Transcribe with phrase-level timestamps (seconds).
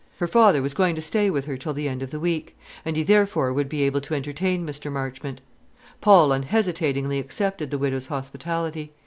[0.17, 2.95] Her father was going to stay with her till the end of the week; and
[2.95, 4.91] he therefore would be able to entertain Mr.
[4.91, 5.41] Marchmont.
[6.01, 8.93] Paul unhesitatingly accepted the widow's hospitality.